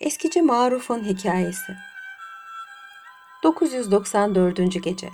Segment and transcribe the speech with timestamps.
[0.00, 1.76] Eskici Maruf'un Hikayesi
[3.42, 4.82] 994.
[4.82, 5.10] Gece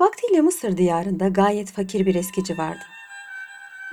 [0.00, 2.84] Vaktiyle Mısır diyarında gayet fakir bir eskici vardı.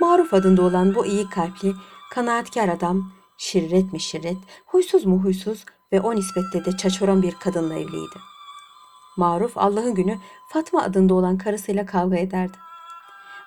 [0.00, 1.72] Maruf adında olan bu iyi kalpli,
[2.10, 7.74] kanaatkar adam, şirret mi şirret, huysuz mu huysuz ve o nispette de çaçoran bir kadınla
[7.74, 8.18] evliydi.
[9.16, 10.18] Maruf Allah'ın günü
[10.52, 12.56] Fatma adında olan karısıyla kavga ederdi.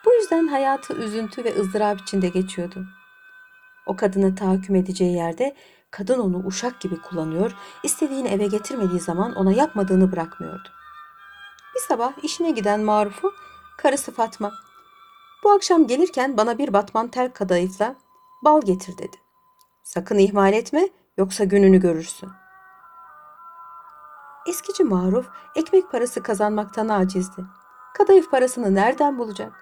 [0.06, 2.86] Bu yüzden hayatı üzüntü ve ızdırap içinde geçiyordu.
[3.86, 5.56] O kadını tahakküm edeceği yerde
[5.92, 10.70] kadın onu uşak gibi kullanıyor, istediğini eve getirmediği zaman ona yapmadığını bırakmıyordu.
[11.76, 13.32] Bir sabah işine giden Maruf'u
[13.78, 14.52] karısı Fatma,
[15.44, 17.96] bu akşam gelirken bana bir batman tel kadayıfla
[18.44, 19.18] bal getir dedi.
[19.84, 22.30] Sakın ihmal etme yoksa gününü görürsün.
[24.48, 27.46] Eskici Maruf ekmek parası kazanmaktan acizdi.
[27.94, 29.54] Kadayıf parasını nereden bulacak?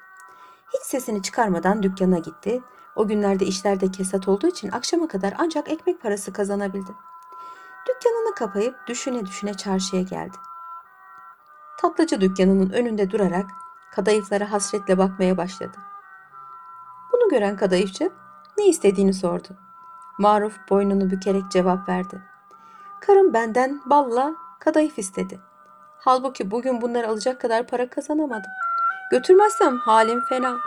[0.74, 2.62] Hiç sesini çıkarmadan dükkana gitti.
[2.96, 6.92] O günlerde işlerde kesat olduğu için akşama kadar ancak ekmek parası kazanabildi.
[7.88, 10.38] Dükkanını kapayıp düşüne düşüne çarşıya geldi.
[11.78, 13.46] Tatlıcı dükkanının önünde durarak
[13.92, 15.78] kadayıflara hasretle bakmaya başladı.
[17.14, 18.12] Bunu gören kadayıfçı
[18.58, 19.48] ne istediğini sordu.
[20.18, 22.22] Maruf boynunu bükerek cevap verdi.
[23.02, 25.40] Karım benden balla kadayıf istedi.
[25.98, 28.52] Halbuki bugün bunları alacak kadar para kazanamadım.
[29.12, 30.58] Götürmezsem halim fena.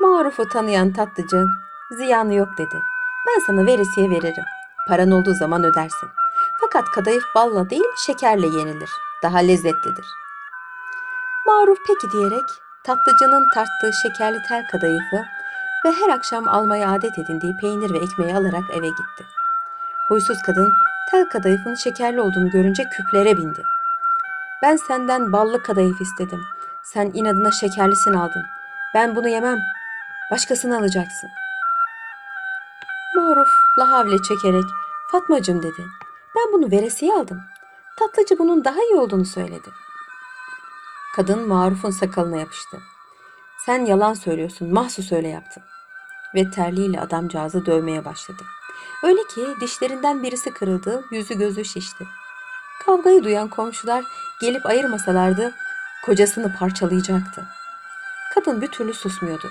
[0.00, 1.46] Maruf'u tanıyan tatlıcı
[1.90, 2.82] ziyanı yok dedi.
[3.26, 4.44] Ben sana veresiye veririm.
[4.88, 6.08] Paran olduğu zaman ödersin.
[6.60, 8.90] Fakat kadayıf balla değil şekerle yenilir.
[9.22, 10.06] Daha lezzetlidir.
[11.46, 12.48] Maruf peki diyerek
[12.84, 15.16] tatlıcının tarttığı şekerli tel kadayıfı
[15.84, 19.24] ve her akşam almaya adet edindiği peynir ve ekmeği alarak eve gitti.
[20.08, 20.72] Huysuz kadın
[21.10, 23.62] tel kadayıfın şekerli olduğunu görünce küplere bindi.
[24.62, 26.40] Ben senden ballı kadayıf istedim.
[26.82, 28.44] Sen inadına şekerlisini aldın.
[28.94, 29.58] Ben bunu yemem.
[30.30, 31.30] Başkasını alacaksın.
[33.16, 34.64] Maruf lahavle çekerek
[35.10, 35.86] Fatmacım dedi.
[36.36, 37.42] Ben bunu veresiye aldım.
[37.96, 39.70] Tatlıcı bunun daha iyi olduğunu söyledi.
[41.16, 42.78] Kadın Maruf'un sakalına yapıştı.
[43.66, 45.62] Sen yalan söylüyorsun, mahsus öyle yaptın.
[46.34, 48.42] Ve terliğiyle adamcağızı dövmeye başladı.
[49.02, 52.06] Öyle ki dişlerinden birisi kırıldı, yüzü gözü şişti.
[52.86, 54.04] Kavgayı duyan komşular
[54.40, 55.54] gelip ayırmasalardı
[56.04, 57.44] kocasını parçalayacaktı.
[58.34, 59.50] Kadın bir türlü susmuyordu.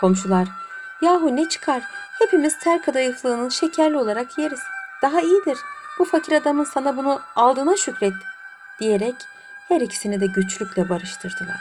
[0.00, 0.48] Komşular,
[1.02, 1.82] yahu ne çıkar,
[2.18, 4.60] hepimiz tel kadayıflığının şekerli olarak yeriz.
[5.02, 5.58] Daha iyidir,
[5.98, 8.12] bu fakir adamın sana bunu aldığına şükret,
[8.80, 9.14] diyerek
[9.68, 11.60] her ikisini de güçlükle barıştırdılar.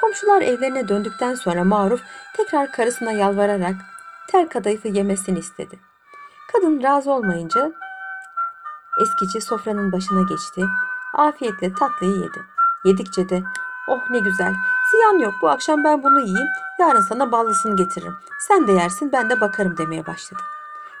[0.00, 2.02] Komşular evlerine döndükten sonra Maruf
[2.36, 3.74] tekrar karısına yalvararak
[4.28, 5.78] tel kadayıfı yemesini istedi.
[6.52, 7.72] Kadın razı olmayınca
[9.02, 10.62] eskici sofranın başına geçti.
[11.14, 12.42] Afiyetle tatlıyı yedi.
[12.84, 13.42] Yedikçe de
[13.88, 14.52] oh ne güzel
[14.92, 16.48] ziyan yok bu akşam ben bunu yiyeyim
[16.78, 18.14] yarın sana ballısını getiririm.
[18.48, 20.42] Sen de yersin ben de bakarım demeye başladı.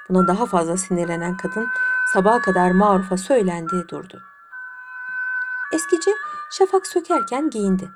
[0.08, 1.68] Buna daha fazla sinirlenen kadın
[2.12, 4.22] sabaha kadar Maruf'a söylendiği durdu.
[5.72, 6.10] Eskici
[6.50, 7.90] şafak sökerken giyindi.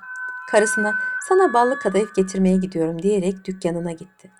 [0.51, 0.93] Karısına
[1.27, 4.31] sana ballı kadayıf getirmeye gidiyorum diyerek dükkanına gitti.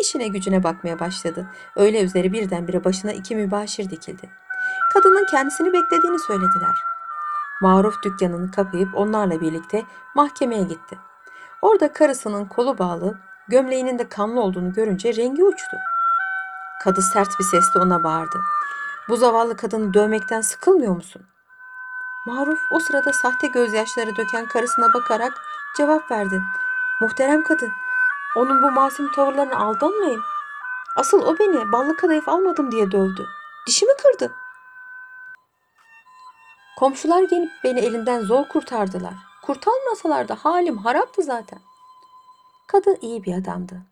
[0.00, 1.46] İşine gücüne bakmaya başladı.
[1.76, 4.30] Öyle üzeri birdenbire başına iki mübaşir dikildi.
[4.92, 6.95] Kadının kendisini beklediğini söylediler.
[7.60, 9.84] Maruf dükkanını kapayıp onlarla birlikte
[10.14, 10.98] mahkemeye gitti.
[11.62, 13.18] Orada karısının kolu bağlı,
[13.48, 15.76] gömleğinin de kanlı olduğunu görünce rengi uçtu.
[16.84, 18.40] Kadı sert bir sesle ona bağırdı.
[19.08, 21.22] Bu zavallı kadını dövmekten sıkılmıyor musun?
[22.26, 25.32] Maruf o sırada sahte gözyaşları döken karısına bakarak
[25.76, 26.42] cevap verdi.
[27.00, 27.70] Muhterem kadın,
[28.36, 30.22] onun bu masum tavırlarına aldanmayın.
[30.96, 33.26] Asıl o beni ballı kadayıf almadım diye dövdü.
[33.66, 34.32] Dişimi kırdı.
[36.76, 39.14] Komşular gelip beni elimden zor kurtardılar.
[39.42, 41.58] Kurtarmasalar da halim haraptı zaten.
[42.66, 43.82] Kadın iyi bir adamdı.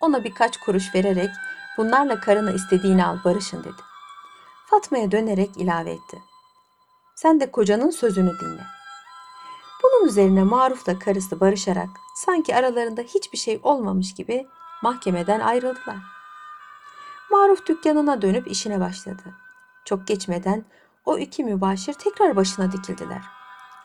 [0.00, 1.30] Ona birkaç kuruş vererek
[1.78, 3.82] bunlarla karına istediğini al barışın dedi.
[4.66, 6.22] Fatma'ya dönerek ilave etti.
[7.14, 8.62] Sen de kocanın sözünü dinle.
[9.82, 14.46] Bunun üzerine Maruf'la karısı barışarak sanki aralarında hiçbir şey olmamış gibi
[14.82, 15.98] mahkemeden ayrıldılar.
[17.30, 19.22] Maruf dükkanına dönüp işine başladı.
[19.84, 20.64] Çok geçmeden
[21.04, 23.22] o iki mübaşir tekrar başına dikildiler.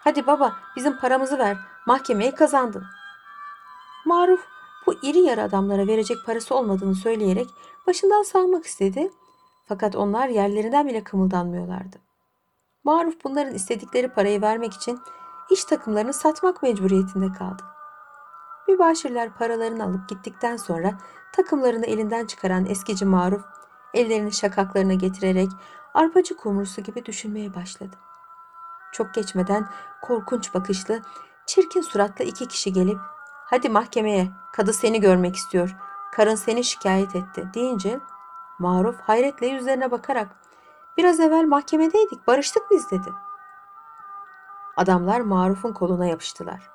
[0.03, 1.57] Hadi baba bizim paramızı ver
[1.87, 2.85] mahkemeyi kazandın.
[4.05, 4.47] Maruf
[4.85, 7.47] bu iri yarı adamlara verecek parası olmadığını söyleyerek
[7.87, 9.11] başından salmak istedi.
[9.67, 11.97] Fakat onlar yerlerinden bile kımıldanmıyorlardı.
[12.83, 14.99] Maruf bunların istedikleri parayı vermek için
[15.51, 17.63] iş takımlarını satmak mecburiyetinde kaldı.
[18.67, 20.97] Mübaşirler paralarını alıp gittikten sonra
[21.33, 23.41] takımlarını elinden çıkaran eskici Maruf
[23.93, 25.49] ellerini şakaklarına getirerek
[25.93, 27.95] arpacı kumrusu gibi düşünmeye başladı.
[28.91, 29.69] Çok geçmeden
[30.01, 31.01] korkunç bakışlı,
[31.45, 32.99] çirkin suratlı iki kişi gelip
[33.45, 35.75] hadi mahkemeye kadı seni görmek istiyor,
[36.11, 37.99] karın seni şikayet etti deyince
[38.59, 40.27] Maruf hayretle yüzlerine bakarak
[40.97, 43.09] biraz evvel mahkemedeydik barıştık biz dedi.
[44.77, 46.69] Adamlar Maruf'un koluna yapıştılar.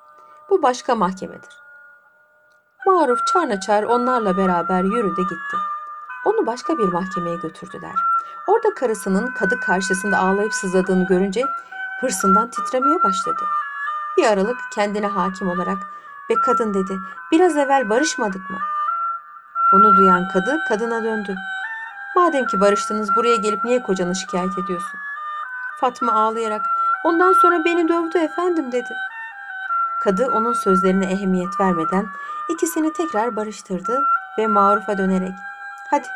[0.51, 1.63] Bu başka mahkemedir.
[2.87, 5.74] Maruf çarnaçar onlarla beraber yürüdü gitti.
[6.25, 7.95] Onu başka bir mahkemeye götürdüler.
[8.47, 11.47] Orada karısının kadı karşısında ağlayıp sızladığını görünce
[12.01, 13.45] hırsından titremeye başladı.
[14.17, 15.79] Bir aralık kendine hakim olarak
[16.31, 16.99] ve kadın dedi
[17.33, 18.59] biraz evvel barışmadık mı?
[19.73, 21.37] Bunu duyan kadı kadına döndü.
[22.17, 25.01] Madem ki barıştınız buraya gelip niye kocanı şikayet ediyorsun?
[25.81, 26.63] Fatma ağlayarak
[27.05, 28.95] ondan sonra beni dövdü efendim dedi.
[30.05, 32.07] Kadı onun sözlerine ehemmiyet vermeden
[32.49, 34.05] ikisini tekrar barıştırdı
[34.39, 35.35] ve Maruf'a dönerek
[35.91, 36.07] hadi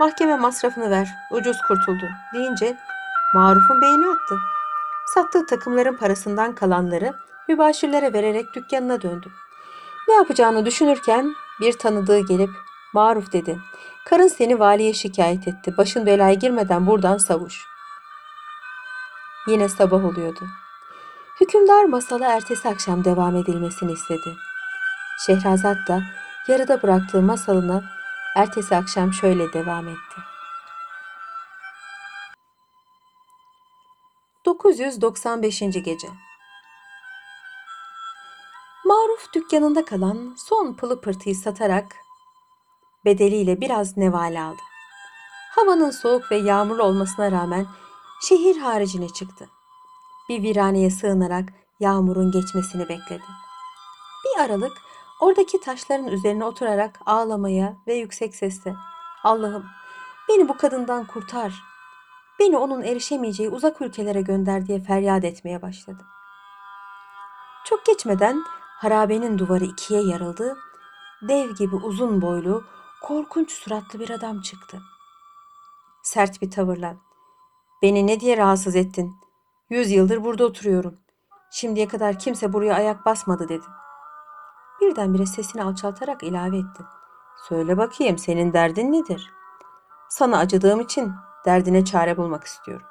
[0.00, 2.76] mahkeme masrafını ver ucuz kurtuldu deyince
[3.34, 4.38] Maruf'un beyni attı.
[5.14, 7.14] Sattığı takımların parasından kalanları
[7.48, 9.28] mübaşirlere vererek dükkanına döndü.
[10.08, 12.50] Ne yapacağını düşünürken bir tanıdığı gelip
[12.92, 13.58] Maruf dedi.
[14.04, 15.76] Karın seni valiye şikayet etti.
[15.76, 17.64] Başın belaya girmeden buradan savuş.
[19.46, 20.44] Yine sabah oluyordu.
[21.40, 24.36] Hükümdar masala ertesi akşam devam edilmesini istedi.
[25.26, 26.02] Şehrazat da
[26.48, 27.82] yarıda bıraktığı masalına
[28.36, 30.20] ertesi akşam şöyle devam etti.
[34.44, 35.60] 995.
[35.60, 36.08] gece
[38.84, 41.96] Maruf dükkanında kalan son pılı pırtıyı satarak
[43.04, 44.62] bedeliyle biraz neval aldı.
[45.50, 47.66] Havanın soğuk ve yağmurlu olmasına rağmen
[48.22, 49.48] şehir haricine çıktı.
[50.28, 51.48] Bir viraneye sığınarak
[51.80, 53.24] yağmurun geçmesini bekledi.
[54.24, 54.72] Bir aralık
[55.20, 58.74] oradaki taşların üzerine oturarak ağlamaya ve yüksek sesle
[59.24, 59.64] Allah'ım
[60.28, 61.54] beni bu kadından kurtar.
[62.38, 66.06] Beni onun erişemeyeceği uzak ülkelere gönder diye feryat etmeye başladı.
[67.64, 68.42] Çok geçmeden
[68.78, 70.56] harabenin duvarı ikiye yarıldı.
[71.28, 72.64] Dev gibi uzun boylu,
[73.02, 74.80] korkunç suratlı bir adam çıktı.
[76.02, 76.96] Sert bir tavırla.
[77.82, 79.12] Beni ne diye rahatsız ettin?
[79.70, 80.98] Yüz yıldır burada oturuyorum.
[81.52, 83.64] Şimdiye kadar kimse buraya ayak basmadı dedi.
[84.80, 86.82] Birdenbire sesini alçaltarak ilave etti.
[87.48, 89.32] Söyle bakayım senin derdin nedir?
[90.08, 91.12] Sana acıdığım için
[91.44, 92.86] derdine çare bulmak istiyorum.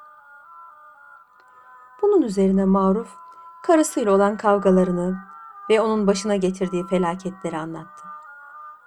[2.01, 3.15] Bunun üzerine Maruf
[3.63, 5.17] karısıyla olan kavgalarını
[5.69, 8.03] ve onun başına getirdiği felaketleri anlattı.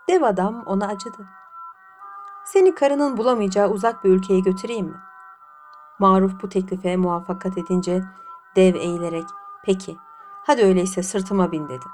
[0.08, 1.28] Dev adam ona acıdı.
[2.44, 5.00] Seni karının bulamayacağı uzak bir ülkeye götüreyim mi?
[5.98, 8.05] Maruf bu teklife muvaffakat edince
[8.56, 9.26] dev eğilerek
[9.64, 9.96] peki
[10.46, 11.84] hadi öyleyse sırtıma bin dedi.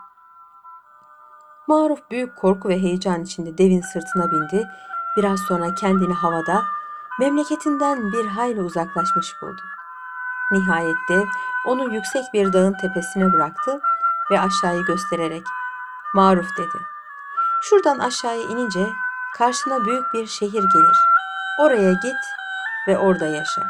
[1.69, 4.69] Maruf büyük korku ve heyecan içinde devin sırtına bindi.
[5.17, 6.63] Biraz sonra kendini havada
[7.21, 9.61] memleketinden bir hayli uzaklaşmış buldu.
[10.53, 11.25] Nihayet dev
[11.67, 13.81] onu yüksek bir dağın tepesine bıraktı
[14.31, 15.43] ve aşağıyı göstererek
[16.15, 16.79] Maruf dedi.
[17.63, 18.87] Şuradan aşağıya inince
[19.39, 20.97] karşına büyük bir şehir gelir.
[21.61, 22.25] Oraya git
[22.89, 23.63] ve orada yaşa.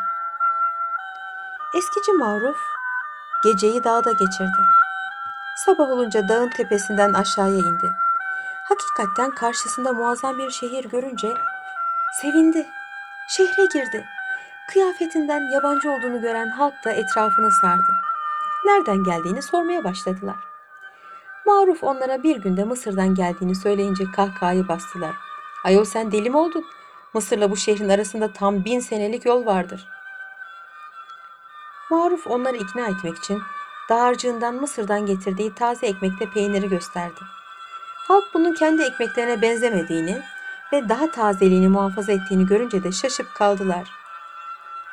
[1.75, 2.59] Eskici Maruf
[3.45, 4.63] geceyi dağda geçirdi.
[5.65, 7.93] Sabah olunca dağın tepesinden aşağıya indi.
[8.65, 11.29] Hakikaten karşısında muazzam bir şehir görünce
[12.21, 12.67] sevindi.
[13.29, 14.05] Şehre girdi.
[14.73, 17.93] Kıyafetinden yabancı olduğunu gören halk da etrafını sardı.
[18.65, 20.37] Nereden geldiğini sormaya başladılar.
[21.47, 25.15] Maruf onlara bir günde Mısır'dan geldiğini söyleyince kahkahayı bastılar.
[25.65, 26.65] Ayol sen deli mi oldun?
[27.15, 29.89] Mısır'la bu şehrin arasında tam bin senelik yol vardır.
[31.91, 33.43] Maruf onları ikna etmek için
[33.89, 37.21] dağarcığından Mısır'dan getirdiği taze ekmekte peyniri gösterdi.
[38.09, 40.23] Halk bunun kendi ekmeklerine benzemediğini
[40.73, 43.89] ve daha tazeliğini muhafaza ettiğini görünce de şaşıp kaldılar.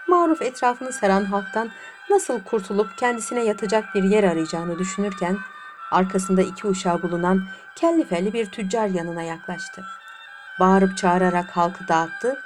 [0.07, 1.69] Maruf etrafını saran halktan
[2.09, 5.37] nasıl kurtulup kendisine yatacak bir yer arayacağını düşünürken
[5.91, 7.43] arkasında iki uşağı bulunan
[7.75, 9.83] kelli felli bir tüccar yanına yaklaştı.
[10.59, 12.39] Bağırıp çağırarak halkı dağıttı.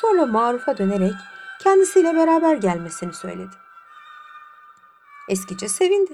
[0.00, 1.14] Sonra Maruf'a dönerek
[1.58, 3.63] kendisiyle beraber gelmesini söyledi.
[5.28, 6.12] Eskici sevindi.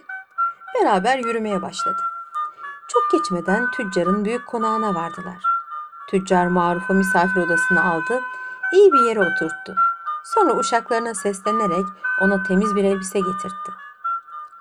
[0.75, 2.03] Beraber yürümeye başladı.
[2.89, 5.37] Çok geçmeden tüccarın büyük konağına vardılar.
[6.11, 8.21] Tüccar Maruf'u misafir odasına aldı,
[8.73, 9.77] iyi bir yere oturttu.
[10.25, 11.87] Sonra uşaklarına seslenerek
[12.21, 13.73] ona temiz bir elbise getirtti.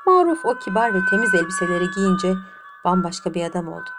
[0.05, 2.35] Maruf o kibar ve temiz elbiseleri giyince
[2.85, 3.89] bambaşka bir adam oldu.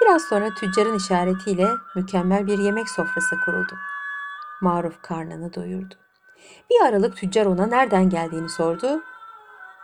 [0.00, 3.76] Biraz sonra tüccarın işaretiyle mükemmel bir yemek sofrası kuruldu.
[4.60, 5.94] Maruf karnını doyurdu.
[6.70, 9.02] Bir aralık tüccar ona nereden geldiğini sordu.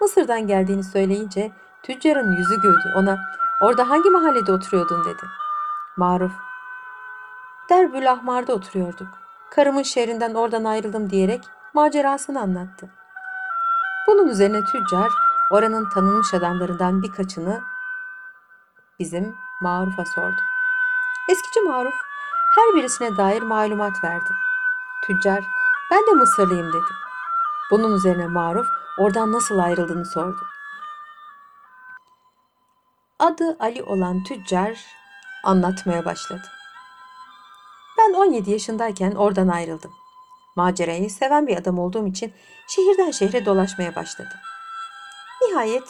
[0.03, 2.93] Mısır'dan geldiğini söyleyince tüccarın yüzü güldü.
[2.97, 3.19] Ona
[3.61, 5.23] orada hangi mahallede oturuyordun dedi.
[5.97, 6.33] Maruf,
[7.71, 9.09] Derbül Ahmar'da oturuyorduk.
[9.51, 11.45] Karımın şehrinden oradan ayrıldım diyerek
[11.75, 12.91] macerasını anlattı.
[14.09, 15.09] Bunun üzerine tüccar
[15.51, 17.61] oranın tanınmış adamlarından birkaçını
[18.99, 20.41] bizim Maruf'a sordu.
[21.31, 21.95] Eskici Maruf
[22.55, 24.31] her birisine dair malumat verdi.
[25.07, 25.45] Tüccar,
[25.91, 26.93] ben de Mısırlıyım dedi.
[27.71, 28.67] Bunun üzerine Maruf
[28.99, 30.47] oradan nasıl ayrıldığını sordu.
[33.19, 34.87] Adı Ali olan tüccar
[35.45, 36.49] anlatmaya başladı.
[37.99, 39.93] Ben 17 yaşındayken oradan ayrıldım.
[40.57, 42.33] Macerayı seven bir adam olduğum için
[42.69, 44.39] şehirden şehre dolaşmaya başladım.
[45.43, 45.89] Nihayet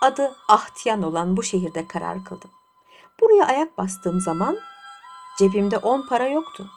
[0.00, 2.50] adı Ahtiyan olan bu şehirde karar kıldım.
[3.20, 4.58] Buraya ayak bastığım zaman
[5.38, 6.70] cebimde 10 para yoktu.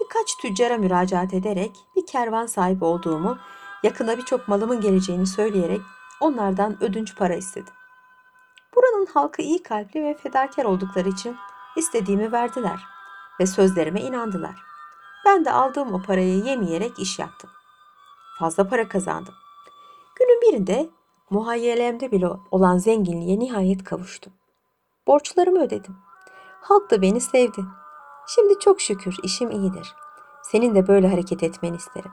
[0.00, 3.38] Birkaç tüccara müracaat ederek bir kervan sahibi olduğumu,
[3.82, 5.80] yakında birçok malımın geleceğini söyleyerek
[6.20, 7.74] onlardan ödünç para istedim.
[8.76, 11.36] Buranın halkı iyi kalpli ve fedakar oldukları için
[11.76, 12.80] istediğimi verdiler
[13.40, 14.62] ve sözlerime inandılar.
[15.26, 17.50] Ben de aldığım o parayı yemeyerek iş yaptım.
[18.38, 19.34] Fazla para kazandım.
[20.18, 20.90] Günün birinde
[21.30, 24.32] muhayyelemde bile olan zenginliğe nihayet kavuştum.
[25.06, 25.96] Borçlarımı ödedim.
[26.60, 27.64] Halk da beni sevdi.
[28.26, 29.94] Şimdi çok şükür işim iyidir.
[30.42, 32.10] Senin de böyle hareket etmeni isterim.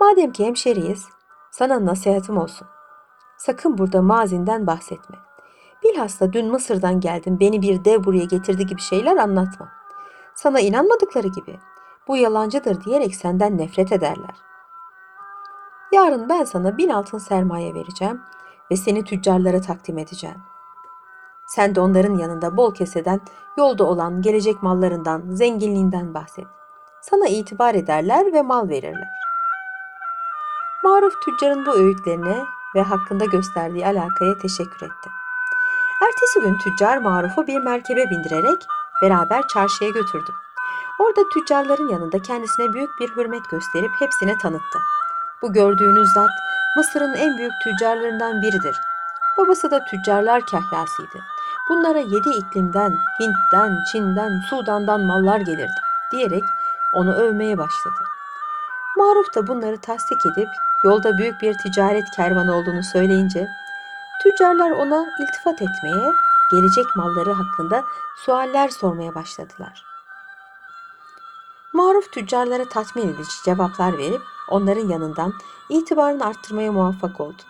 [0.00, 1.08] Madem ki hemşeriyiz,
[1.50, 2.68] sana nasihatim olsun.
[3.36, 5.16] Sakın burada mazinden bahsetme.
[5.84, 9.68] Bilhassa dün Mısır'dan geldim, beni bir dev buraya getirdi gibi şeyler anlatma.
[10.34, 11.58] Sana inanmadıkları gibi
[12.08, 14.34] bu yalancıdır diyerek senden nefret ederler.
[15.92, 18.20] Yarın ben sana bin altın sermaye vereceğim
[18.70, 20.38] ve seni tüccarlara takdim edeceğim.
[21.46, 23.20] Sen de onların yanında bol keseden,
[23.58, 26.46] yolda olan gelecek mallarından, zenginliğinden bahset.
[27.02, 29.19] Sana itibar ederler ve mal verirler.
[30.84, 32.44] Maruf tüccarın bu öğütlerine
[32.74, 35.10] ve hakkında gösterdiği alakaya teşekkür etti.
[36.02, 38.66] Ertesi gün tüccar Maruf'u bir merkebe bindirerek
[39.02, 40.32] beraber çarşıya götürdü.
[41.00, 44.78] Orada tüccarların yanında kendisine büyük bir hürmet gösterip hepsine tanıttı.
[45.42, 46.30] Bu gördüğünüz zat
[46.76, 48.76] Mısır'ın en büyük tüccarlarından biridir.
[49.38, 51.18] Babası da tüccarlar kahyasıydı.
[51.68, 55.80] Bunlara yedi iklimden, Hint'ten, Çin'den, Sudan'dan mallar gelirdi
[56.12, 56.44] diyerek
[56.94, 58.00] onu övmeye başladı.
[58.96, 60.48] Maruf da bunları tasdik edip
[60.84, 63.48] yolda büyük bir ticaret kervanı olduğunu söyleyince
[64.22, 66.12] tüccarlar ona iltifat etmeye,
[66.50, 67.84] gelecek malları hakkında
[68.16, 69.84] sualler sormaya başladılar.
[71.72, 75.34] Maruf tüccarlara tatmin edici cevaplar verip onların yanından
[75.68, 77.42] itibarını arttırmaya muvaffak oldu.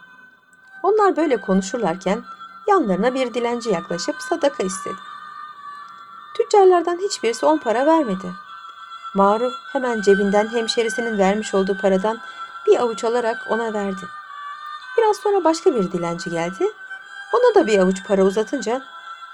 [0.82, 2.22] Onlar böyle konuşurlarken
[2.68, 4.96] yanlarına bir dilenci yaklaşıp sadaka istedi.
[6.36, 8.32] Tüccarlardan hiçbirisi on para vermedi.
[9.14, 12.18] Maruf hemen cebinden hemşerisinin vermiş olduğu paradan
[12.66, 14.02] bir avuç alarak ona verdi.
[14.98, 16.72] Biraz sonra başka bir dilenci geldi.
[17.34, 18.82] Ona da bir avuç para uzatınca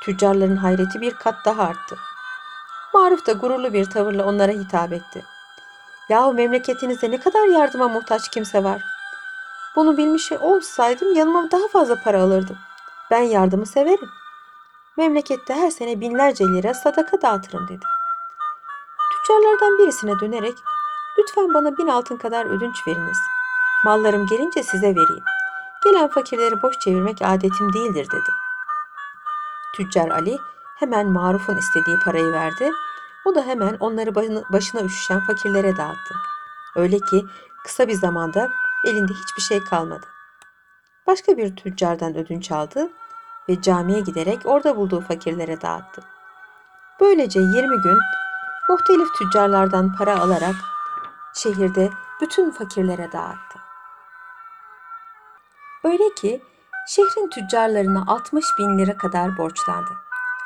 [0.03, 1.97] tüccarların hayreti bir kat daha arttı.
[2.95, 5.25] Maruf da gururlu bir tavırla onlara hitap etti.
[6.09, 8.83] Yahu memleketinizde ne kadar yardıma muhtaç kimse var.
[9.77, 12.57] Bunu bilmiş olsaydım yanıma daha fazla para alırdım.
[13.11, 14.09] Ben yardımı severim.
[14.97, 17.85] Memlekette her sene binlerce lira sadaka dağıtırım dedi.
[19.13, 20.55] Tüccarlardan birisine dönerek
[21.19, 23.19] lütfen bana bin altın kadar ödünç veriniz.
[23.85, 25.25] Mallarım gelince size vereyim.
[25.85, 28.31] Gelen fakirleri boş çevirmek adetim değildir dedi.
[29.77, 30.39] Tüccar Ali
[30.79, 32.71] hemen Maruf'un istediği parayı verdi.
[33.25, 34.15] O da hemen onları
[34.53, 36.15] başına üşüşen fakirlere dağıttı.
[36.77, 37.27] Öyle ki
[37.65, 38.51] kısa bir zamanda
[38.85, 40.07] elinde hiçbir şey kalmadı.
[41.07, 42.89] Başka bir tüccardan ödünç aldı
[43.49, 46.03] ve camiye giderek orada bulduğu fakirlere dağıttı.
[47.01, 47.99] Böylece 20 gün
[48.69, 50.55] muhtelif tüccarlardan para alarak
[51.37, 51.91] şehirde
[52.21, 53.59] bütün fakirlere dağıttı.
[55.85, 56.43] Öyle ki
[56.89, 59.91] şehrin tüccarlarına 60 bin lira kadar borçlandı.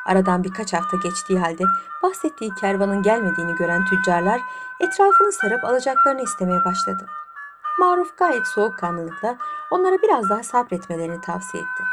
[0.05, 1.63] Aradan birkaç hafta geçtiği halde
[2.03, 4.41] bahsettiği kervanın gelmediğini gören tüccarlar
[4.79, 7.05] etrafını sarıp alacaklarını istemeye başladı.
[7.79, 9.37] Maruf gayet soğukkanlılıkla
[9.71, 11.83] onlara biraz daha sabretmelerini tavsiye etti.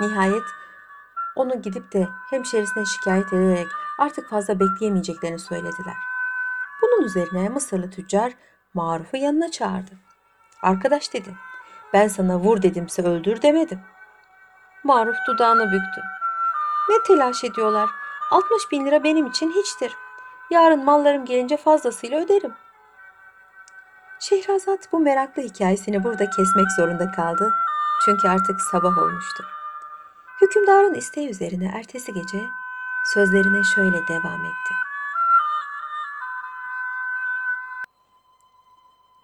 [0.00, 0.44] Nihayet
[1.34, 6.15] onu gidip de hemşerisine şikayet ederek artık fazla bekleyemeyeceklerini söylediler.
[7.06, 8.32] Üzerine Mısırlı tüccar
[8.74, 9.90] Maruf'u yanına çağırdı.
[10.62, 11.34] Arkadaş dedi,
[11.92, 13.80] ben sana vur dedimse öldür demedim.
[14.84, 16.00] Maruf dudağını büktü.
[16.88, 17.90] Ne telaş ediyorlar?
[18.30, 19.96] 60 bin lira benim için hiçtir.
[20.50, 22.54] Yarın mallarım gelince fazlasıyla öderim.
[24.20, 27.52] Şehrazat bu meraklı hikayesini burada kesmek zorunda kaldı.
[28.04, 29.44] Çünkü artık sabah olmuştu.
[30.42, 32.38] Hükümdarın isteği üzerine ertesi gece
[33.14, 34.85] sözlerine şöyle devam etti.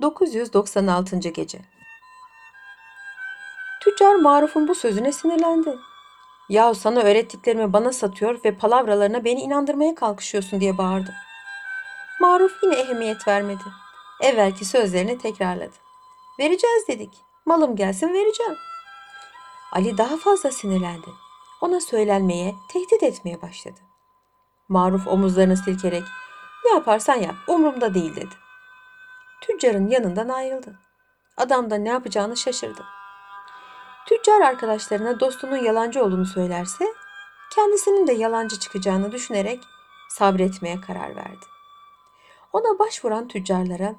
[0.02, 1.16] 996.
[1.16, 1.58] gece
[3.80, 5.76] Tüccar Maruf'un bu sözüne sinirlendi.
[6.48, 11.14] Yahu sana öğrettiklerimi bana satıyor ve palavralarına beni inandırmaya kalkışıyorsun diye bağırdı.
[12.20, 13.64] Maruf yine ehemmiyet vermedi.
[14.20, 15.76] Evvelki sözlerini tekrarladı.
[16.38, 17.10] Vereceğiz dedik.
[17.46, 18.56] Malım gelsin vereceğim.
[19.72, 21.08] Ali daha fazla sinirlendi.
[21.60, 23.80] Ona söylenmeye, tehdit etmeye başladı.
[24.68, 26.04] Maruf omuzlarını silkerek
[26.74, 28.34] yaparsan yap, umurumda değil dedi.
[29.42, 30.78] Tüccarın yanından ayrıldı.
[31.36, 32.84] Adam da ne yapacağını şaşırdı.
[34.06, 36.84] Tüccar arkadaşlarına dostunun yalancı olduğunu söylerse
[37.54, 39.60] kendisinin de yalancı çıkacağını düşünerek
[40.08, 41.46] sabretmeye karar verdi.
[42.52, 43.94] Ona başvuran tüccarlara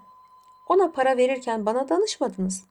[0.68, 2.64] ona para verirken bana danışmadınız.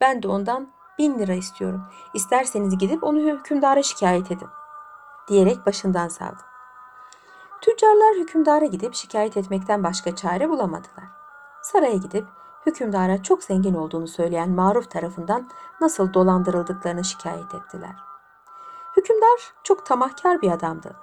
[0.00, 1.82] Ben de ondan bin lira istiyorum.
[2.14, 4.48] İsterseniz gidip onu hükümdara şikayet edin.
[5.28, 6.42] Diyerek başından savdı.
[7.60, 11.21] Tüccarlar hükümdara gidip şikayet etmekten başka çare bulamadılar.
[11.62, 12.24] Saraya gidip
[12.66, 15.48] hükümdara çok zengin olduğunu söyleyen Maruf tarafından
[15.80, 17.94] nasıl dolandırıldıklarını şikayet ettiler.
[18.96, 20.96] Hükümdar çok tamahkar bir adamdı.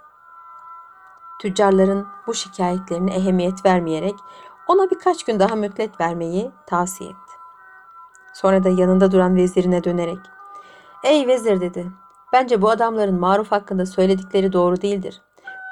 [1.41, 4.15] Tüccarların bu şikayetlerine ehemmiyet vermeyerek
[4.67, 7.33] ona birkaç gün daha mühlet vermeyi tavsiye etti.
[8.33, 10.19] Sonra da yanında duran vezirine dönerek
[11.03, 11.91] ''Ey vezir'' dedi.
[12.33, 15.21] ''Bence bu adamların maruf hakkında söyledikleri doğru değildir.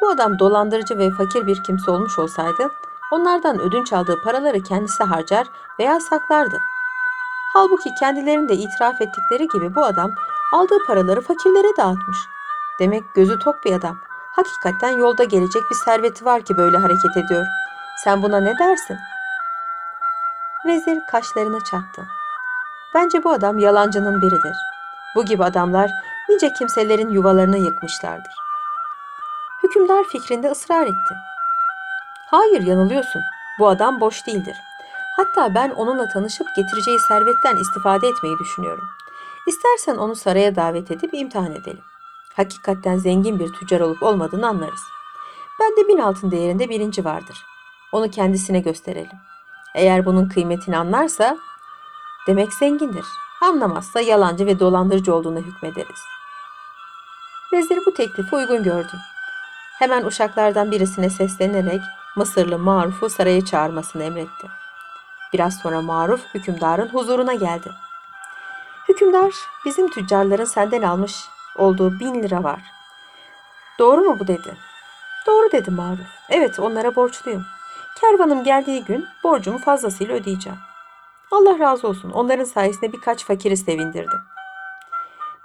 [0.01, 2.71] Bu adam dolandırıcı ve fakir bir kimse olmuş olsaydı
[3.11, 5.47] onlardan ödünç aldığı paraları kendisi harcar
[5.79, 6.57] veya saklardı.
[7.53, 10.11] Halbuki kendilerinde itiraf ettikleri gibi bu adam
[10.53, 12.17] aldığı paraları fakirlere dağıtmış.
[12.79, 13.97] Demek gözü tok bir adam.
[14.35, 17.45] Hakikaten yolda gelecek bir serveti var ki böyle hareket ediyor.
[18.03, 18.97] Sen buna ne dersin?
[20.65, 22.07] Vezir kaşlarını çattı.
[22.95, 24.55] Bence bu adam yalancının biridir.
[25.15, 25.91] Bu gibi adamlar
[26.29, 28.33] nice kimselerin yuvalarını yıkmışlardır.
[29.63, 31.15] Hükümdar fikrinde ısrar etti.
[32.29, 33.21] Hayır yanılıyorsun.
[33.59, 34.55] Bu adam boş değildir.
[35.15, 38.83] Hatta ben onunla tanışıp getireceği servetten istifade etmeyi düşünüyorum.
[39.47, 41.83] İstersen onu saraya davet edip imtihan edelim.
[42.35, 44.81] Hakikatten zengin bir tüccar olup olmadığını anlarız.
[45.59, 47.45] Bende bin altın değerinde birinci vardır.
[47.91, 49.17] Onu kendisine gösterelim.
[49.75, 51.37] Eğer bunun kıymetini anlarsa
[52.27, 53.05] demek zengindir.
[53.41, 56.01] Anlamazsa yalancı ve dolandırıcı olduğuna hükmederiz.
[57.53, 58.97] Vezir bu teklifi uygun gördü.
[59.79, 61.81] Hemen uşaklardan birisine seslenerek
[62.17, 64.47] Mısırlı Maruf'u saraya çağırmasını emretti.
[65.33, 67.71] Biraz sonra Maruf hükümdarın huzuruna geldi.
[68.89, 69.33] Hükümdar
[69.65, 71.25] bizim tüccarların senden almış
[71.57, 72.59] olduğu bin lira var.
[73.79, 74.57] Doğru mu bu dedi.
[75.27, 76.07] Doğru dedi Maruf.
[76.29, 77.45] Evet onlara borçluyum.
[78.01, 80.59] Kervanım geldiği gün borcumu fazlasıyla ödeyeceğim.
[81.31, 84.19] Allah razı olsun onların sayesinde birkaç fakiri sevindirdim.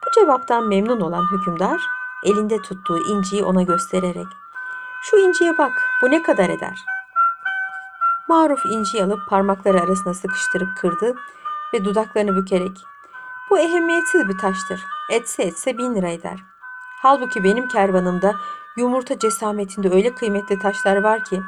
[0.07, 1.81] Bu cevaptan memnun olan hükümdar
[2.25, 4.27] elinde tuttuğu inciyi ona göstererek
[5.03, 6.79] şu inciye bak bu ne kadar eder?
[8.29, 11.15] Maruf inciyi alıp parmakları arasına sıkıştırıp kırdı
[11.75, 12.77] ve dudaklarını bükerek
[13.51, 14.81] bu ehemmiyetsiz bir taştır.
[15.11, 16.39] Etse etse bin lira eder.
[17.03, 18.35] Halbuki benim kervanımda
[18.77, 21.41] yumurta cesametinde öyle kıymetli taşlar var ki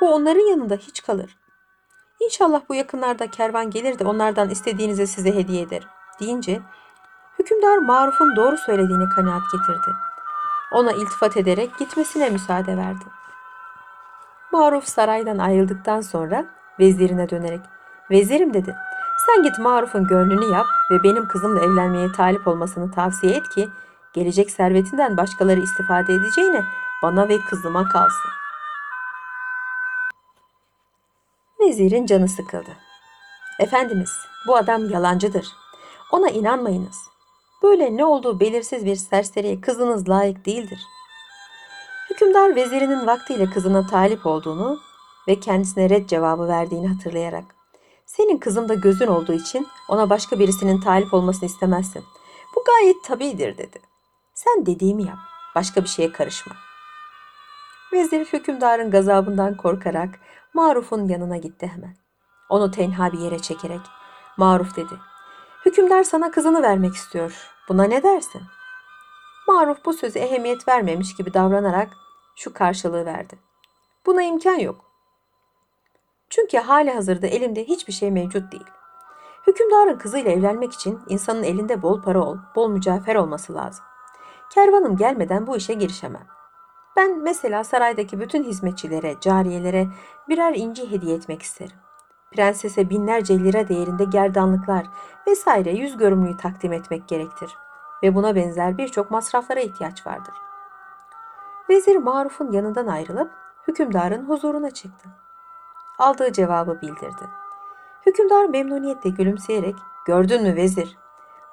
[0.00, 1.36] bu onların yanında hiç kalır.
[2.20, 5.88] İnşallah bu yakınlarda kervan gelir de onlardan istediğinizi size hediye ederim.
[6.20, 6.62] Deyince
[7.38, 10.11] hükümdar Maruf'un doğru söylediğini kanaat getirdi.
[10.72, 13.04] Ona iltifat ederek gitmesine müsaade verdi.
[14.52, 16.44] Maruf saraydan ayrıldıktan sonra
[16.80, 17.60] vezirine dönerek
[18.10, 18.76] Vezirim dedi.
[19.26, 23.68] Sen git Maruf'un gönlünü yap ve benim kızımla evlenmeye talip olmasını tavsiye et ki
[24.12, 26.64] gelecek servetinden başkaları istifade edeceğine
[27.02, 28.30] bana ve kızıma kalsın.
[31.60, 32.70] Vezirin canı sıkıldı.
[33.60, 34.12] Efendimiz,
[34.46, 35.46] bu adam yalancıdır.
[36.12, 37.11] Ona inanmayınız.
[37.62, 40.80] Böyle ne olduğu belirsiz bir serseriye kızınız layık değildir.
[42.10, 44.80] Hükümdar vezirinin vaktiyle kızına talip olduğunu
[45.28, 47.44] ve kendisine red cevabı verdiğini hatırlayarak
[48.06, 52.04] senin kızımda gözün olduğu için ona başka birisinin talip olmasını istemezsin.
[52.56, 53.80] Bu gayet tabidir dedi.
[54.34, 55.18] Sen dediğimi yap.
[55.54, 56.52] Başka bir şeye karışma.
[57.92, 60.20] Vezir hükümdarın gazabından korkarak
[60.54, 61.96] Maruf'un yanına gitti hemen.
[62.48, 63.80] Onu tenha bir yere çekerek
[64.36, 64.94] Maruf dedi.
[65.66, 67.48] Hükümdar sana kızını vermek istiyor.
[67.68, 68.42] Buna ne dersin?
[69.48, 71.88] Maruf bu sözü ehemmiyet vermemiş gibi davranarak
[72.36, 73.38] şu karşılığı verdi.
[74.06, 74.84] Buna imkan yok.
[76.30, 78.66] Çünkü hali hazırda elimde hiçbir şey mevcut değil.
[79.46, 83.84] Hükümdarın kızıyla evlenmek için insanın elinde bol para ol, bol mücevher olması lazım.
[84.50, 86.26] Kervanım gelmeden bu işe girişemem.
[86.96, 89.88] Ben mesela saraydaki bütün hizmetçilere, cariyelere
[90.28, 91.76] birer inci hediye etmek isterim.
[92.32, 94.86] Prensese binlerce lira değerinde gerdanlıklar
[95.26, 97.56] vesaire yüz görümlüğü takdim etmek gerektir.
[98.02, 100.34] Ve buna benzer birçok masraflara ihtiyaç vardır.
[101.70, 103.30] Vezir Maruf'un yanından ayrılıp
[103.68, 105.08] hükümdarın huzuruna çıktı.
[105.98, 107.28] Aldığı cevabı bildirdi.
[108.06, 110.98] Hükümdar memnuniyetle gülümseyerek gördün mü vezir?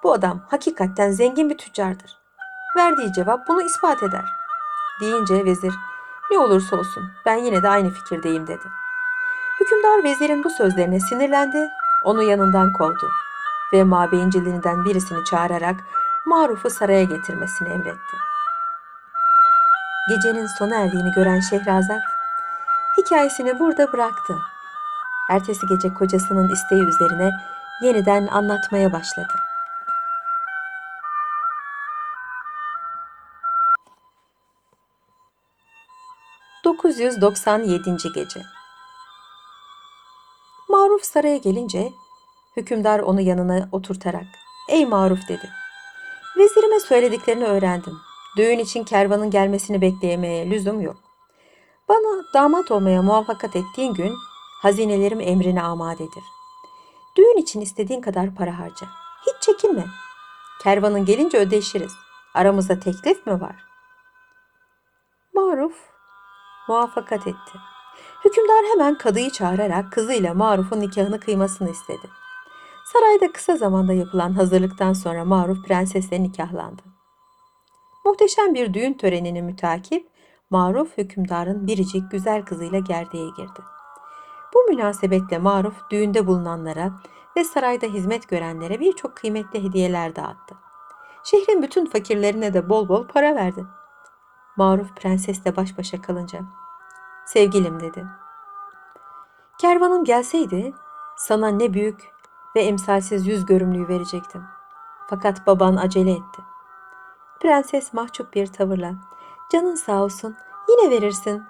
[0.03, 2.17] Bu adam hakikaten zengin bir tüccardır.
[2.77, 4.25] Verdiği cevap bunu ispat eder.
[5.01, 5.73] Deyince vezir
[6.31, 8.63] ne olursa olsun ben yine de aynı fikirdeyim dedi.
[9.60, 11.69] Hükümdar vezirin bu sözlerine sinirlendi,
[12.04, 13.10] onu yanından kovdu
[13.74, 15.76] ve mabeyincilerinden birisini çağırarak
[16.26, 18.17] Maruf'u saraya getirmesini emretti.
[20.10, 22.02] Gecenin sona erdiğini gören Şehrazat,
[22.98, 24.36] hikayesini burada bıraktı.
[25.30, 27.32] Ertesi gece kocasının isteği üzerine
[27.82, 29.34] yeniden anlatmaya başladı.
[36.65, 38.13] ...997.
[38.13, 38.59] Gece
[41.10, 41.91] saraya gelince
[42.58, 44.26] hükümdar onu yanına oturtarak
[44.69, 45.50] ''Ey Maruf'' dedi.
[46.38, 47.98] ''Vezirime söylediklerini öğrendim.
[48.38, 50.98] Düğün için kervanın gelmesini bekleyemeye lüzum yok.
[51.89, 54.13] Bana damat olmaya muvaffakat ettiğin gün
[54.62, 56.24] hazinelerim emrine amadedir.
[57.17, 58.88] Düğün için istediğin kadar para harca.
[59.28, 59.86] Hiç çekinme.
[60.63, 61.91] Kervanın gelince ödeşiriz.
[62.34, 63.56] Aramızda teklif mi var?
[65.34, 65.76] Maruf
[66.67, 67.58] muvaffakat etti.
[68.25, 72.10] Hükümdar hemen kadıyı çağırarak kızıyla Maruf'un nikahını kıymasını istedi.
[72.86, 76.82] Sarayda kısa zamanda yapılan hazırlıktan sonra Maruf prensesle nikahlandı.
[78.05, 80.10] Muhteşem bir düğün törenini mütakip
[80.49, 83.62] Maruf hükümdarın biricik güzel kızıyla gerdeğe girdi.
[84.53, 86.91] Bu münasebetle Maruf düğünde bulunanlara
[87.38, 90.55] ve sarayda hizmet görenlere birçok kıymetli hediyeler dağıttı.
[91.23, 93.65] Şehrin bütün fakirlerine de bol bol para verdi.
[94.58, 96.39] Maruf prensesle baş başa kalınca
[97.33, 98.05] sevgilim dedi.
[99.57, 100.73] Kervanım gelseydi
[101.17, 102.11] sana ne büyük
[102.55, 104.43] ve emsalsiz yüz görümlüğü verecektim.
[105.09, 106.41] Fakat baban acele etti.
[107.41, 108.93] Prenses mahcup bir tavırla
[109.51, 110.35] canın sağ olsun
[110.69, 111.43] yine verirsin.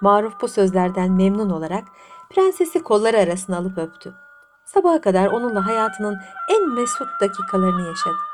[0.00, 1.84] Maruf bu sözlerden memnun olarak
[2.30, 4.14] prensesi kolları arasına alıp öptü.
[4.64, 6.18] Sabaha kadar onunla hayatının
[6.50, 8.31] en mesut dakikalarını yaşadı.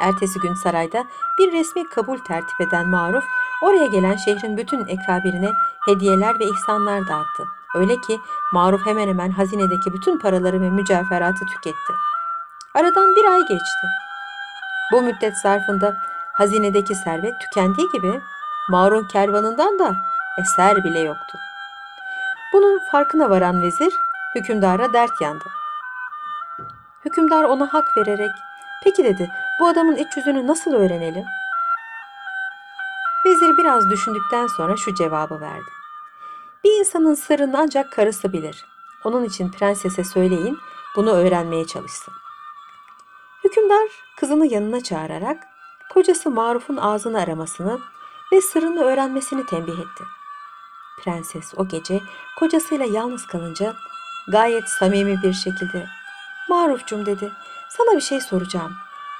[0.00, 1.04] Ertesi gün sarayda
[1.38, 3.24] bir resmi kabul tertip eden Maruf,
[3.62, 5.52] oraya gelen şehrin bütün ekabirine
[5.86, 7.44] hediyeler ve ihsanlar dağıttı.
[7.74, 8.20] Öyle ki
[8.52, 11.92] Maruf hemen hemen hazinedeki bütün paraları ve mücevheratı tüketti.
[12.74, 13.86] Aradan bir ay geçti.
[14.92, 15.96] Bu müddet zarfında
[16.32, 18.20] hazinedeki servet tükendiği gibi
[18.68, 19.96] Marun kervanından da
[20.38, 21.38] eser bile yoktu.
[22.52, 23.94] Bunun farkına varan vezir
[24.34, 25.44] hükümdara dert yandı.
[27.04, 28.30] Hükümdar ona hak vererek
[28.84, 29.30] peki dedi
[29.60, 31.24] bu adamın iç yüzünü nasıl öğrenelim?
[33.26, 35.70] Vezir biraz düşündükten sonra şu cevabı verdi.
[36.64, 38.66] Bir insanın sırrını ancak karısı bilir.
[39.04, 40.58] Onun için prensese söyleyin
[40.96, 42.14] bunu öğrenmeye çalışsın.
[43.44, 45.46] Hükümdar kızını yanına çağırarak
[45.92, 47.80] kocası Maruf'un ağzını aramasını
[48.32, 50.04] ve sırrını öğrenmesini tembih etti.
[51.00, 52.00] Prenses o gece
[52.38, 53.74] kocasıyla yalnız kalınca
[54.28, 55.86] gayet samimi bir şekilde
[56.48, 57.32] Marufcum dedi
[57.68, 58.72] sana bir şey soracağım.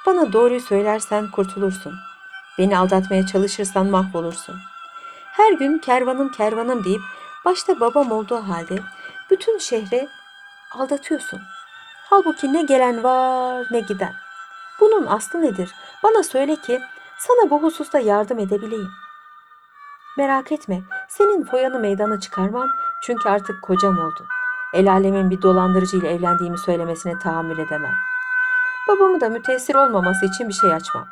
[0.07, 1.95] Bana doğruyu söylersen kurtulursun.
[2.59, 4.57] Beni aldatmaya çalışırsan mahvolursun.
[5.33, 7.01] Her gün kervanım kervanım deyip
[7.45, 8.79] başta babam olduğu halde
[9.31, 10.09] bütün şehri
[10.73, 11.41] aldatıyorsun.
[12.11, 14.13] Halbuki ne gelen var ne giden.
[14.81, 15.71] Bunun aslı nedir?
[16.03, 16.81] Bana söyle ki
[17.19, 18.91] sana bu hususta yardım edebileyim.
[20.19, 22.69] Merak etme, senin foyanı meydana çıkarmam
[23.03, 24.27] çünkü artık kocam oldun.
[24.75, 28.10] El alemin bir dolandırıcı ile evlendiğimi söylemesine tahammül edemem.
[28.91, 31.09] Babamı da müteessir olmaması için bir şey açmam.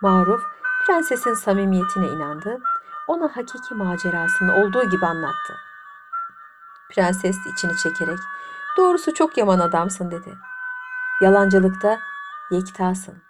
[0.00, 0.42] Maruf,
[0.86, 2.58] prensesin samimiyetine inandı,
[3.06, 5.56] ona hakiki macerasını olduğu gibi anlattı.
[6.90, 8.18] Prenses içini çekerek,
[8.76, 10.38] doğrusu çok yaman adamsın dedi.
[11.20, 11.98] Yalancılıkta
[12.50, 13.22] yektasın.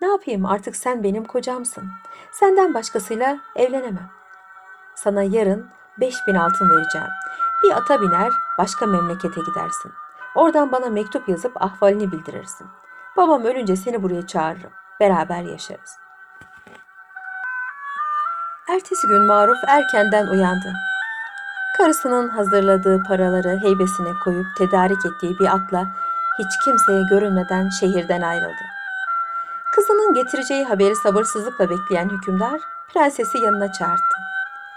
[0.00, 1.90] Ne yapayım artık sen benim kocamsın.
[2.32, 4.10] Senden başkasıyla evlenemem.
[4.94, 7.08] Sana yarın beş bin altın vereceğim.
[7.62, 9.92] Bir ata biner başka memlekete gidersin.
[10.34, 12.66] Oradan bana mektup yazıp ahvalini bildirirsin.
[13.16, 14.70] Babam ölünce seni buraya çağırırım.
[15.00, 15.98] Beraber yaşarız.
[18.68, 20.72] Ertesi gün Maruf erkenden uyandı.
[21.76, 25.86] Karısının hazırladığı paraları heybesine koyup tedarik ettiği bir atla
[26.38, 28.64] hiç kimseye görünmeden şehirden ayrıldı.
[29.74, 32.60] Kızının getireceği haberi sabırsızlıkla bekleyen hükümdar
[32.94, 34.02] prensesi yanına çağırdı.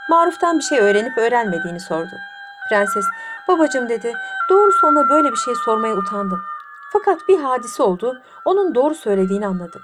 [0.09, 2.15] Maruf'tan bir şey öğrenip öğrenmediğini sordu.
[2.73, 3.05] Prenses,
[3.47, 4.13] babacım dedi,
[4.49, 6.41] doğrusu ona böyle bir şey sormaya utandım.
[6.93, 9.81] Fakat bir hadise oldu, onun doğru söylediğini anladım.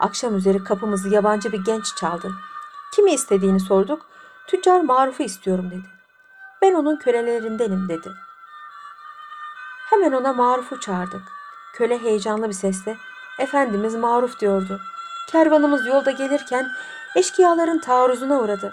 [0.00, 2.30] Akşam üzeri kapımızı yabancı bir genç çaldı.
[2.94, 4.06] Kimi istediğini sorduk,
[4.46, 5.86] tüccar Maruf'u istiyorum dedi.
[6.62, 8.12] Ben onun kölelerindenim dedi.
[9.90, 11.22] Hemen ona Maruf'u çağırdık.
[11.74, 12.96] Köle heyecanlı bir sesle
[13.38, 14.80] Efendimiz Maruf diyordu.
[15.28, 16.66] Kervanımız yolda gelirken
[17.16, 18.72] eşkıyaların taarruzuna uğradı.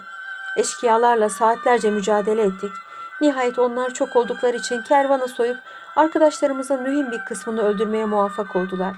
[0.56, 2.72] Eşkıyalarla saatlerce mücadele ettik.
[3.20, 5.58] Nihayet onlar çok oldukları için kervanı soyup
[5.96, 8.96] arkadaşlarımızın mühim bir kısmını öldürmeye muvaffak oldular.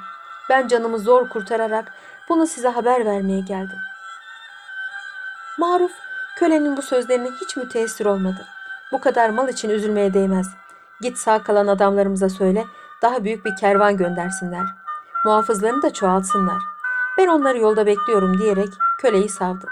[0.51, 1.93] Ben canımı zor kurtararak
[2.29, 3.79] bunu size haber vermeye geldim.
[5.59, 5.93] Maruf
[6.37, 8.47] kölenin bu sözlerine hiç müteessir olmadı.
[8.93, 10.47] Bu kadar mal için üzülmeye değmez.
[11.01, 12.65] Git sağ kalan adamlarımıza söyle
[13.03, 14.65] daha büyük bir kervan göndersinler.
[15.25, 16.63] Muhafızlarını da çoğaltsınlar.
[17.19, 19.67] Ben onları yolda bekliyorum diyerek köleyi savdı.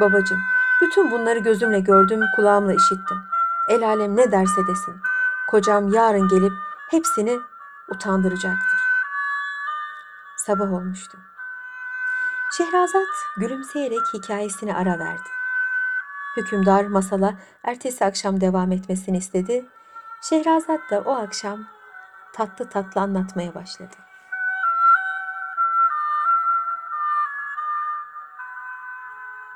[0.00, 0.38] Babacım
[0.82, 3.16] Bütün bunları gözümle gördüm, kulağımla işittim.
[3.68, 5.00] El alem ne derse desin.
[5.50, 6.52] Kocam yarın gelip
[6.90, 7.38] hepsini
[7.88, 8.80] utandıracaktır.
[10.36, 11.18] Sabah olmuştu.
[12.56, 15.28] Şehrazat gülümseyerek hikayesini ara verdi.
[16.36, 19.66] Hükümdar masala ertesi akşam devam etmesini istedi.
[20.22, 21.66] Şehrazat da o akşam
[22.32, 24.05] tatlı tatlı anlatmaya başladı.